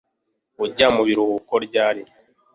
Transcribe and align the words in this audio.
Ujya 0.63 0.87
mubiruhuko 0.95 1.53
ryari 1.65 2.01